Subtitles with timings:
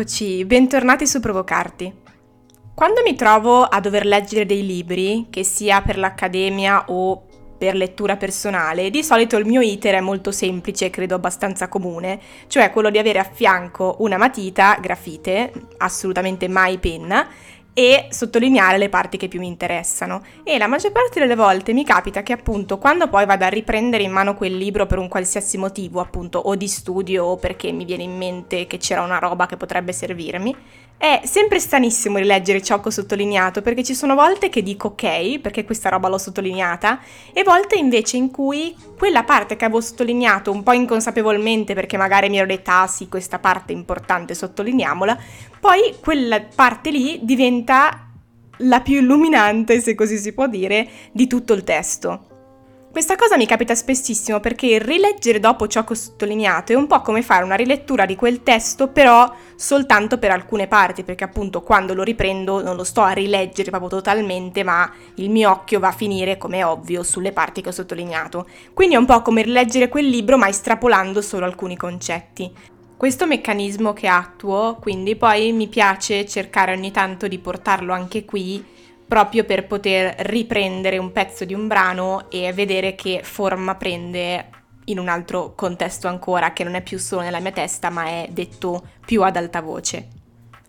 [0.00, 1.94] Eccoci, bentornati su Provocarti.
[2.74, 7.26] Quando mi trovo a dover leggere dei libri, che sia per l'accademia o
[7.58, 12.18] per lettura personale, di solito il mio iter è molto semplice e credo abbastanza comune,
[12.46, 17.28] cioè quello di avere a fianco una matita, grafite, assolutamente mai penna,
[17.72, 20.22] e sottolineare le parti che più mi interessano.
[20.42, 24.02] E la maggior parte delle volte mi capita che appunto quando poi vado a riprendere
[24.02, 27.84] in mano quel libro per un qualsiasi motivo, appunto o di studio o perché mi
[27.84, 30.54] viene in mente che c'era una roba che potrebbe servirmi,
[31.00, 35.38] è sempre stranissimo rileggere ciò che ho sottolineato perché ci sono volte che dico ok,
[35.38, 37.00] perché questa roba l'ho sottolineata,
[37.32, 42.28] e volte invece in cui quella parte che avevo sottolineato un po' inconsapevolmente perché magari
[42.28, 45.18] mi ero detta ah sì, questa parte è importante, sottolineiamola,
[45.58, 51.52] poi quella parte lì diventa la più illuminante, se così si può dire, di tutto
[51.52, 52.26] il testo.
[52.90, 57.02] Questa cosa mi capita spessissimo perché rileggere dopo ciò che ho sottolineato è un po'
[57.02, 61.94] come fare una rilettura di quel testo, però soltanto per alcune parti, perché appunto quando
[61.94, 65.92] lo riprendo non lo sto a rileggere proprio totalmente, ma il mio occhio va a
[65.92, 68.48] finire, come è ovvio, sulle parti che ho sottolineato.
[68.74, 72.52] Quindi è un po' come rileggere quel libro, ma estrapolando solo alcuni concetti.
[73.00, 78.62] Questo meccanismo che attuo, quindi poi mi piace cercare ogni tanto di portarlo anche qui
[79.08, 84.50] proprio per poter riprendere un pezzo di un brano e vedere che forma prende
[84.84, 88.28] in un altro contesto ancora, che non è più solo nella mia testa, ma è
[88.30, 90.08] detto più ad alta voce.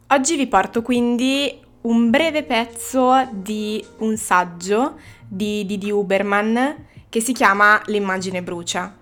[0.07, 7.33] Oggi vi porto quindi un breve pezzo di un saggio di Didi Uberman che si
[7.33, 8.99] chiama L'immagine brucia.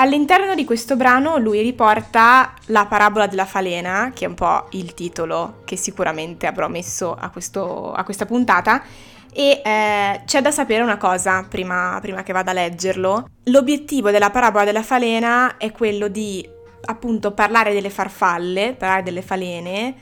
[0.00, 4.94] All'interno di questo brano lui riporta la parabola della falena, che è un po' il
[4.94, 8.82] titolo che sicuramente avrò messo a, questo, a questa puntata,
[9.30, 13.28] e eh, c'è da sapere una cosa prima, prima che vada a leggerlo.
[13.44, 16.48] L'obiettivo della parabola della falena è quello di
[16.86, 19.94] appunto parlare delle farfalle, parlare delle falene,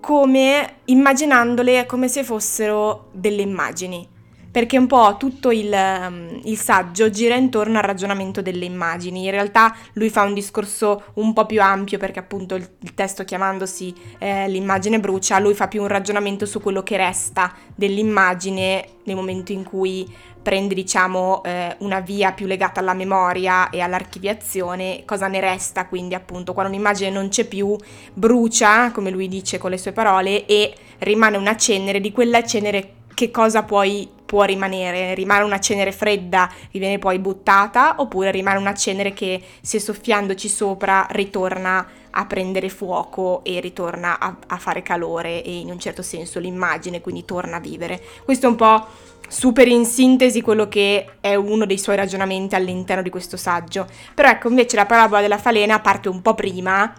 [0.00, 4.12] come immaginandole come se fossero delle immagini
[4.54, 9.24] perché un po' tutto il, um, il, saggio gira intorno al ragionamento delle immagini.
[9.24, 13.24] In realtà lui fa un discorso un po' più ampio perché appunto il, il testo
[13.24, 19.16] chiamandosi eh, l'immagine brucia, lui fa più un ragionamento su quello che resta dell'immagine nel
[19.16, 20.08] momento in cui
[20.40, 26.14] prende diciamo eh, una via più legata alla memoria e all'archiviazione, cosa ne resta quindi
[26.14, 27.76] appunto quando un'immagine non c'è più,
[28.12, 33.02] brucia, come lui dice con le sue parole, e rimane una cenere, di quella cenere
[33.14, 35.14] che cosa poi può rimanere?
[35.14, 40.48] Rimane una cenere fredda che viene poi buttata oppure rimane una cenere che se soffiandoci
[40.48, 46.02] sopra ritorna a prendere fuoco e ritorna a, a fare calore e in un certo
[46.02, 48.02] senso l'immagine quindi torna a vivere.
[48.24, 48.86] Questo è un po'
[49.28, 53.86] super in sintesi quello che è uno dei suoi ragionamenti all'interno di questo saggio.
[54.14, 56.92] Però ecco, invece la parabola della falena parte un po' prima,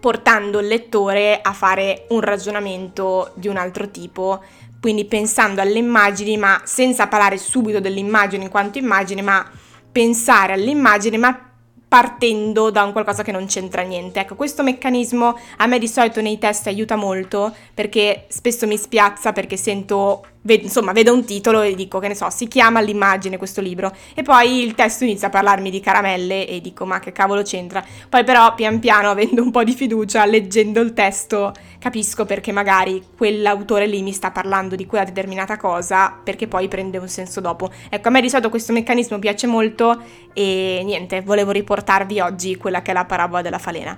[0.00, 4.42] portando il lettore a fare un ragionamento di un altro tipo
[4.80, 9.48] quindi pensando alle immagini, ma senza parlare subito dell'immagine in quanto immagine, ma
[9.92, 11.50] pensare all'immagine, ma
[11.90, 14.20] partendo da un qualcosa che non c'entra niente.
[14.20, 19.32] Ecco, questo meccanismo a me di solito nei test aiuta molto perché spesso mi spiazza
[19.32, 23.36] perché sento Ved- insomma, vedo un titolo e dico che ne so, si chiama l'immagine
[23.36, 27.12] questo libro e poi il testo inizia a parlarmi di caramelle e dico ma che
[27.12, 27.84] cavolo c'entra.
[28.08, 33.04] Poi però pian piano avendo un po' di fiducia, leggendo il testo, capisco perché magari
[33.14, 37.70] quell'autore lì mi sta parlando di quella determinata cosa perché poi prende un senso dopo.
[37.90, 40.02] Ecco, a me di solito questo meccanismo piace molto
[40.32, 43.94] e niente, volevo riportarvi oggi quella che è la parabola della falena.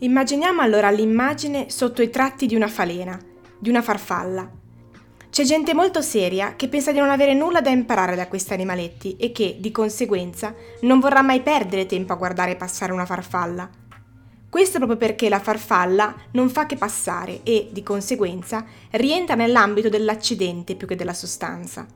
[0.00, 3.18] Immaginiamo allora l'immagine sotto i tratti di una falena,
[3.58, 4.66] di una farfalla
[5.30, 9.16] c'è gente molto seria che pensa di non avere nulla da imparare da questi animaletti
[9.16, 13.68] e che, di conseguenza, non vorrà mai perdere tempo a guardare passare una farfalla.
[14.50, 20.74] Questo proprio perché la farfalla non fa che passare e, di conseguenza, rientra nell'ambito dell'accidente
[20.74, 21.86] più che della sostanza.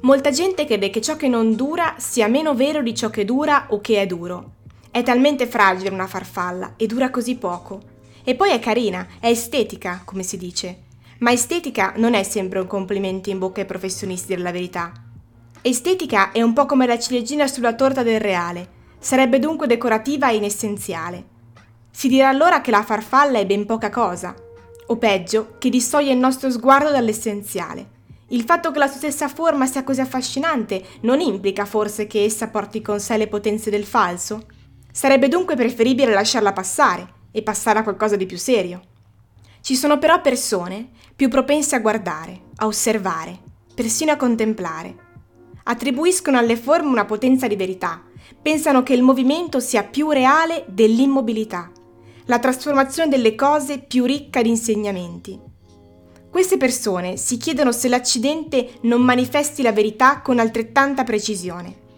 [0.00, 3.66] Molta gente crede che ciò che non dura sia meno vero di ciò che dura
[3.68, 4.54] o che è duro.
[4.90, 7.80] È talmente fragile una farfalla e dura così poco.
[8.24, 10.88] E poi è carina, è estetica, come si dice.
[11.20, 14.90] Ma estetica non è sempre un complimento in bocca ai professionisti della verità.
[15.60, 18.68] Estetica è un po' come la ciliegina sulla torta del reale,
[18.98, 21.24] sarebbe dunque decorativa e inessenziale.
[21.90, 24.34] Si dirà allora che la farfalla è ben poca cosa,
[24.86, 27.98] o peggio, che distoglie il nostro sguardo dall'essenziale.
[28.28, 32.48] Il fatto che la sua stessa forma sia così affascinante non implica forse che essa
[32.48, 34.46] porti con sé le potenze del falso?
[34.90, 38.80] Sarebbe dunque preferibile lasciarla passare e passare a qualcosa di più serio.
[39.60, 43.38] Ci sono però persone più propense a guardare, a osservare,
[43.74, 44.96] persino a contemplare.
[45.64, 48.02] Attribuiscono alle forme una potenza di verità,
[48.40, 51.70] pensano che il movimento sia più reale dell'immobilità.
[52.30, 55.38] la trasformazione delle cose più ricca di insegnamenti.
[56.30, 61.88] Queste persone si chiedono se l'accidente non manifesti la verità con altrettanta precisione.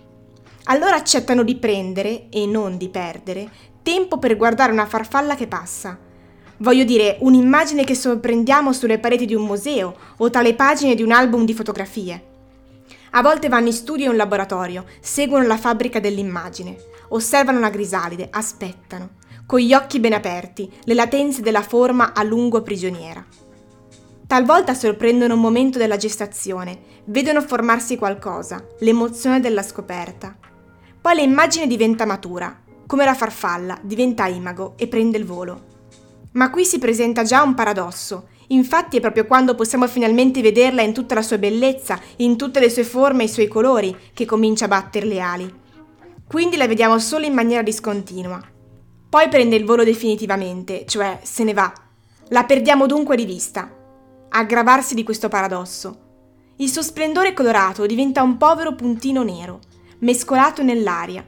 [0.64, 3.50] Allora accettano di prendere, e non di perdere,
[3.82, 5.98] tempo per guardare una farfalla che passa.
[6.62, 11.02] Voglio dire, un'immagine che sorprendiamo sulle pareti di un museo o tra le pagine di
[11.02, 12.26] un album di fotografie.
[13.10, 16.76] A volte vanno in studio o in laboratorio, seguono la fabbrica dell'immagine,
[17.08, 19.14] osservano la grisalide, aspettano,
[19.44, 23.26] con gli occhi ben aperti, le latenze della forma a lungo prigioniera.
[24.28, 30.36] Talvolta sorprendono un momento della gestazione, vedono formarsi qualcosa, l'emozione della scoperta.
[31.00, 32.56] Poi l'immagine diventa matura,
[32.86, 35.71] come la farfalla, diventa imago e prende il volo.
[36.32, 38.28] Ma qui si presenta già un paradosso.
[38.48, 42.68] Infatti è proprio quando possiamo finalmente vederla in tutta la sua bellezza, in tutte le
[42.70, 45.54] sue forme e i suoi colori, che comincia a battere le ali.
[46.26, 48.40] Quindi la vediamo solo in maniera discontinua.
[49.08, 51.72] Poi prende il volo definitivamente, cioè se ne va.
[52.28, 53.80] La perdiamo dunque di vista
[54.34, 55.98] aggravarsi di questo paradosso.
[56.56, 59.60] Il suo splendore colorato diventa un povero puntino nero,
[59.98, 61.24] mescolato nell'aria.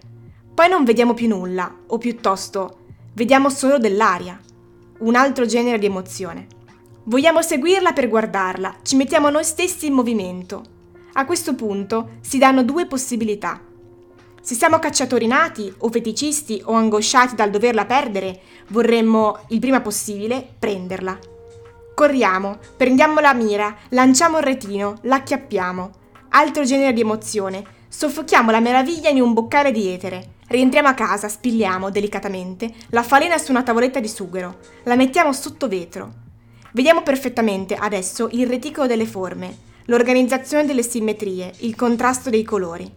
[0.55, 2.79] Poi non vediamo più nulla, o piuttosto
[3.13, 4.41] vediamo solo dell'aria,
[5.05, 6.47] un altro genere di emozione.
[7.05, 10.63] Vogliamo seguirla per guardarla, ci mettiamo noi stessi in movimento.
[11.15, 13.61] A questo punto si danno due possibilità.
[14.41, 20.47] Se siamo cacciatori nati, o feticisti, o angosciati dal doverla perdere, vorremmo il prima possibile
[20.59, 21.19] prenderla
[21.95, 25.91] Corriamo, prendiamo la mira, lanciamo il retino, l'acchiappiamo.
[26.31, 27.65] Altro genere di emozione.
[27.97, 30.33] Soffochiamo la meraviglia in un boccale di etere.
[30.49, 35.69] Rientriamo a casa, spigliamo delicatamente la falena su una tavoletta di sughero, la mettiamo sotto
[35.69, 36.13] vetro.
[36.73, 42.93] Vediamo perfettamente adesso il reticolo delle forme, l'organizzazione delle simmetrie, il contrasto dei colori.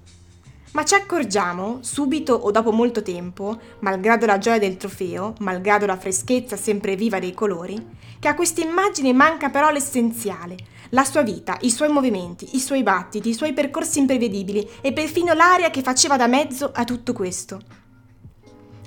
[0.72, 5.98] Ma ci accorgiamo, subito o dopo molto tempo, malgrado la gioia del trofeo, malgrado la
[5.98, 10.56] freschezza sempre viva dei colori, che a questa immagine manca però l'essenziale,
[10.90, 15.34] la sua vita, i suoi movimenti, i suoi battiti, i suoi percorsi imprevedibili e perfino
[15.34, 17.62] l'aria che faceva da mezzo a tutto questo.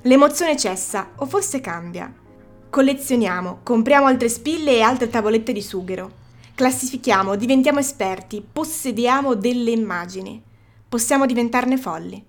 [0.03, 2.13] L'emozione cessa, o forse cambia.
[2.69, 6.19] Collezioniamo, compriamo altre spille e altre tavolette di sughero.
[6.55, 10.49] Classifichiamo, diventiamo esperti, possediamo delle immagini
[10.91, 12.21] possiamo diventarne folli.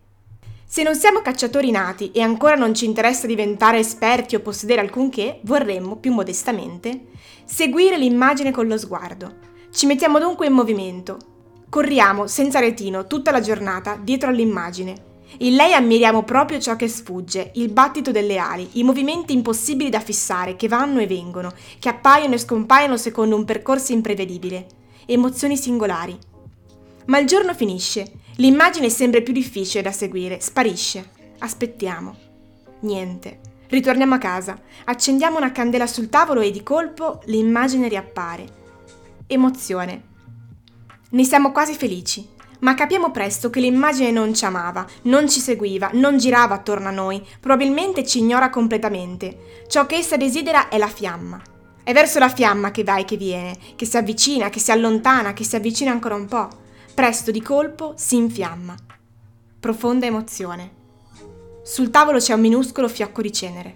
[0.63, 5.39] Se non siamo cacciatori nati e ancora non ci interessa diventare esperti o possedere alcunché,
[5.41, 7.07] vorremmo, più modestamente,
[7.43, 9.33] seguire l'immagine con lo sguardo.
[9.71, 11.17] Ci mettiamo dunque in movimento.
[11.69, 15.09] Corriamo, senza retino, tutta la giornata, dietro all'immagine.
[15.39, 19.99] In lei ammiriamo proprio ciò che sfugge, il battito delle ali, i movimenti impossibili da
[19.99, 24.67] fissare, che vanno e vengono, che appaiono e scompaiono secondo un percorso imprevedibile.
[25.07, 26.15] Emozioni singolari.
[27.05, 31.11] Ma il giorno finisce L'immagine sembra più difficile da seguire, sparisce.
[31.37, 32.15] Aspettiamo.
[32.79, 33.39] Niente.
[33.67, 38.47] Ritorniamo a casa, accendiamo una candela sul tavolo e di colpo l'immagine riappare.
[39.27, 40.01] Emozione.
[41.11, 42.27] Ne siamo quasi felici,
[42.61, 46.91] ma capiamo presto che l'immagine non ci amava, non ci seguiva, non girava attorno a
[46.91, 49.65] noi, probabilmente ci ignora completamente.
[49.67, 51.39] Ciò che essa desidera è la fiamma.
[51.83, 55.33] È verso la fiamma che va e che viene, che si avvicina, che si allontana,
[55.33, 56.60] che si avvicina ancora un po'.
[56.93, 58.75] Presto di colpo si infiamma.
[59.59, 60.79] Profonda emozione.
[61.63, 63.75] Sul tavolo c'è un minuscolo fiocco di cenere.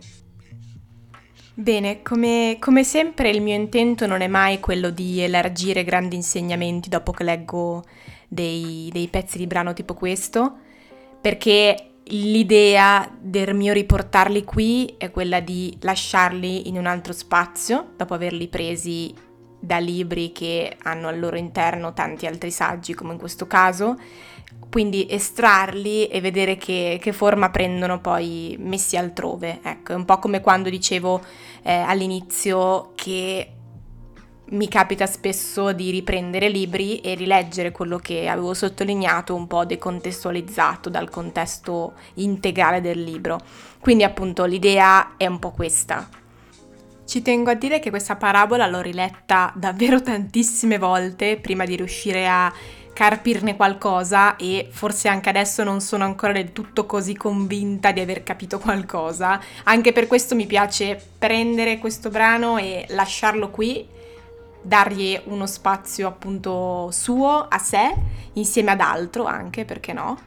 [1.53, 6.89] Bene, come, come, sempre il mio intento non è mai quello di elargire grandi insegnamenti
[6.89, 7.83] dopo che leggo
[8.27, 10.57] dei, dei pezzi di brano tipo questo,
[11.21, 18.13] perché l'idea del mio riportarli qui è quella di lasciarli in un altro spazio, dopo
[18.13, 19.13] averli presi
[19.65, 23.97] da libri che hanno al loro interno tanti altri saggi, come in questo caso,
[24.69, 29.59] quindi estrarli e vedere che, che forma prendono poi messi altrove.
[29.63, 31.21] Ecco, è un po' come quando dicevo
[31.63, 33.49] eh, all'inizio che
[34.47, 40.89] mi capita spesso di riprendere libri e rileggere quello che avevo sottolineato un po' decontestualizzato
[40.89, 43.39] dal contesto integrale del libro.
[43.79, 46.07] Quindi appunto l'idea è un po' questa,
[47.05, 52.27] ci tengo a dire che questa parabola l'ho riletta davvero tantissime volte prima di riuscire
[52.27, 52.51] a
[52.95, 58.23] carpirne qualcosa e forse anche adesso non sono ancora del tutto così convinta di aver
[58.23, 59.39] capito qualcosa.
[59.63, 63.85] Anche per questo mi piace prendere questo brano e lasciarlo qui,
[64.61, 67.93] dargli uno spazio appunto suo a sé,
[68.33, 70.17] insieme ad altro anche, perché no?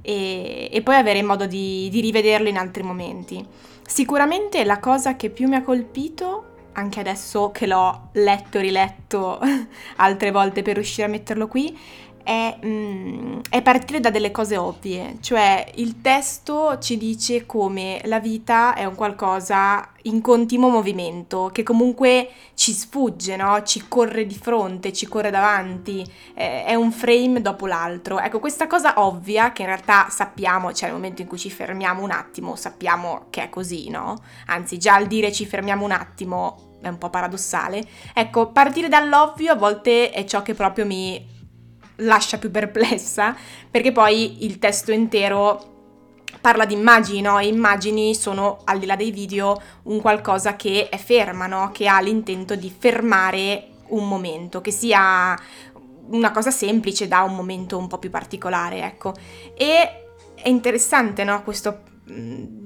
[0.00, 3.46] E, e poi avere modo di, di rivederlo in altri momenti.
[3.86, 9.40] Sicuramente la cosa che più mi ha colpito, anche adesso che l'ho letto e riletto
[9.96, 11.78] altre volte per riuscire a metterlo qui,
[12.24, 18.18] è, mm, è, partire da delle cose ovvie, cioè il testo ci dice come la
[18.18, 23.62] vita è un qualcosa in continuo movimento, che comunque ci sfugge, no?
[23.62, 26.04] ci corre di fronte, ci corre davanti,
[26.34, 28.18] eh, è un frame dopo l'altro.
[28.18, 32.02] Ecco, questa cosa ovvia che in realtà sappiamo, cioè nel momento in cui ci fermiamo
[32.02, 34.16] un attimo, sappiamo che è così, no?
[34.46, 37.82] Anzi, già al dire ci fermiamo un attimo è un po' paradossale.
[38.12, 41.32] Ecco, partire dall'ovvio a volte è ciò che proprio mi
[41.96, 43.36] lascia più perplessa,
[43.70, 45.72] perché poi il testo intero
[46.40, 47.38] parla di immagini, no?
[47.38, 51.70] E immagini sono, al di là dei video, un qualcosa che è ferma, no?
[51.72, 55.38] Che ha l'intento di fermare un momento, che sia
[56.06, 59.14] una cosa semplice da un momento un po' più particolare, ecco.
[59.56, 61.42] E è interessante, no?
[61.42, 61.80] Questo,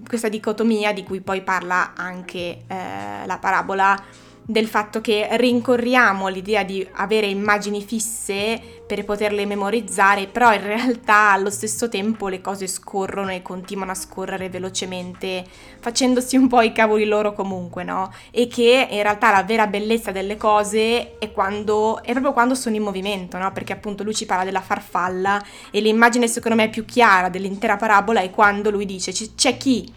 [0.07, 6.63] questa dicotomia di cui poi parla anche eh, la parabola del fatto che rincorriamo l'idea
[6.63, 12.67] di avere immagini fisse per poterle memorizzare, però in realtà allo stesso tempo le cose
[12.67, 15.45] scorrono e continuano a scorrere velocemente,
[15.79, 18.11] facendosi un po' i cavoli loro comunque, no?
[18.31, 22.75] E che in realtà la vera bellezza delle cose è, quando, è proprio quando sono
[22.75, 23.53] in movimento, no?
[23.53, 28.23] Perché appunto lui ci parla della farfalla e l'immagine secondo me più chiara dell'intera parabola
[28.23, 29.93] è quando lui dice c'è chi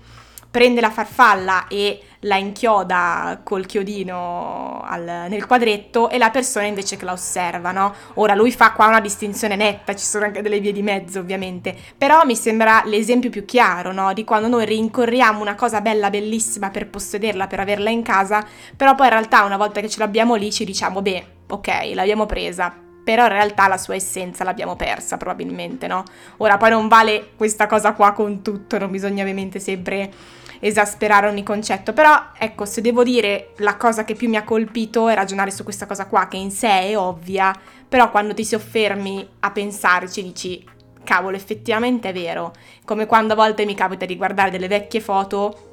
[0.52, 6.98] prende la farfalla e la inchioda col chiodino al, nel quadretto e la persona invece
[6.98, 7.94] che la osserva, no?
[8.16, 11.76] Ora lui fa qua una distinzione netta, ci sono anche delle vie di mezzo ovviamente,
[11.98, 14.14] però mi sembra l'esempio più chiaro, no?
[14.14, 18.96] Di quando noi rincorriamo una cosa bella, bellissima per possederla, per averla in casa, però
[18.96, 22.90] poi in realtà una volta che ce l'abbiamo lì ci diciamo, beh, ok, l'abbiamo presa,
[23.04, 26.04] però in realtà la sua essenza l'abbiamo persa probabilmente, no?
[26.38, 30.12] Ora poi non vale questa cosa qua con tutto, non bisogna ovviamente sempre
[30.60, 35.10] esasperare ogni concetto, però ecco, se devo dire la cosa che più mi ha colpito
[35.10, 37.54] è ragionare su questa cosa qua, che in sé è ovvia,
[37.90, 40.64] però quando ti soffermi a pensarci dici,
[41.04, 42.54] cavolo, effettivamente è vero,
[42.86, 45.70] come quando a volte mi capita di guardare delle vecchie foto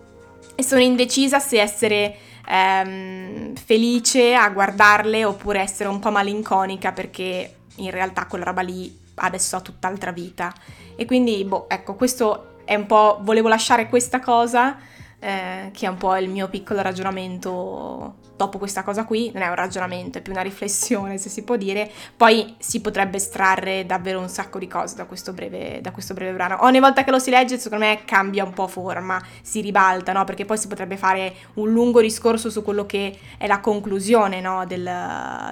[0.54, 2.16] e sono indecisa se essere
[2.48, 8.98] ehm, felice a guardarle oppure essere un po' malinconica perché in realtà quella roba lì
[9.16, 10.52] adesso ha tutt'altra vita.
[10.96, 14.76] E quindi, boh, ecco, questo è un po', volevo lasciare questa cosa,
[15.20, 19.48] eh, che è un po' il mio piccolo ragionamento dopo questa cosa qui, non è
[19.48, 24.20] un ragionamento, è più una riflessione se si può dire, poi si potrebbe estrarre davvero
[24.20, 26.58] un sacco di cose da questo breve, da questo breve brano.
[26.60, 30.22] Ogni volta che lo si legge secondo me cambia un po' forma, si ribalta, no?
[30.22, 34.64] Perché poi si potrebbe fare un lungo discorso su quello che è la conclusione no?
[34.66, 34.88] del,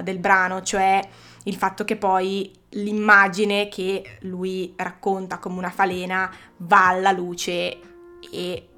[0.04, 1.00] del brano, cioè
[1.42, 7.78] il fatto che poi l'immagine che lui racconta come una falena va alla luce
[8.30, 8.68] e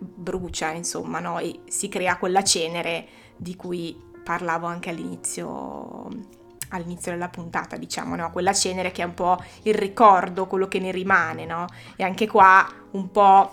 [0.00, 1.38] brucia, insomma, no?
[1.38, 6.08] E si crea quella cenere di cui parlavo anche all'inizio,
[6.70, 8.30] all'inizio della puntata, diciamo, no?
[8.30, 11.66] Quella cenere che è un po' il ricordo, quello che ne rimane, no?
[11.96, 13.52] E anche qua un po'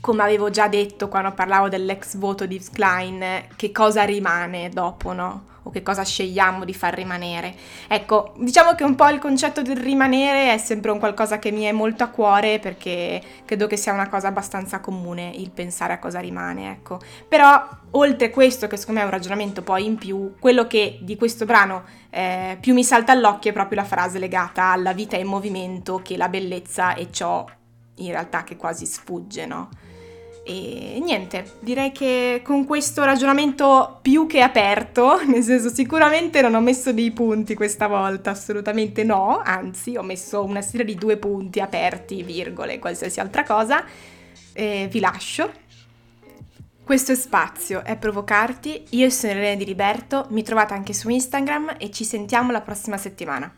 [0.00, 5.52] come avevo già detto quando parlavo dell'ex voto di Klein, che cosa rimane dopo, no?
[5.64, 7.54] O che cosa scegliamo di far rimanere.
[7.88, 11.62] Ecco, diciamo che un po' il concetto del rimanere è sempre un qualcosa che mi
[11.62, 15.98] è molto a cuore perché credo che sia una cosa abbastanza comune il pensare a
[15.98, 17.00] cosa rimane, ecco.
[17.28, 21.16] Però oltre questo, che secondo me è un ragionamento poi in più, quello che di
[21.16, 25.26] questo brano eh, più mi salta all'occhio è proprio la frase legata alla vita in
[25.26, 27.44] movimento, che la bellezza è ciò
[27.96, 29.68] in realtà che quasi sfugge, no?
[30.46, 36.60] E niente, direi che con questo ragionamento più che aperto, nel senso sicuramente non ho
[36.60, 41.60] messo dei punti questa volta, assolutamente no, anzi ho messo una serie di due punti
[41.60, 43.84] aperti, virgole, qualsiasi altra cosa,
[44.52, 45.50] e vi lascio.
[46.84, 51.76] Questo è Spazio, è provocarti, io sono Irene di Liberto, mi trovate anche su Instagram
[51.78, 53.50] e ci sentiamo la prossima settimana.